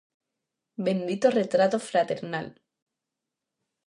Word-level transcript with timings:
Bendito 0.87 1.29
retrato 1.29 1.77
fraternal. 1.87 2.47